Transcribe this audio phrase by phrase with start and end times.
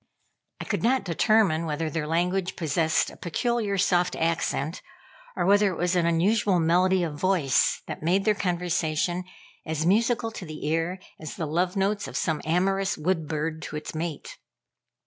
[0.59, 4.81] I could not determine whether their language possessed a peculiarly soft accent,
[5.35, 9.23] or whether it was an unusual melody of voice that made their conversation
[9.63, 13.75] as musical to the ear as the love notes of some amorous wood bird to
[13.75, 14.39] its mate.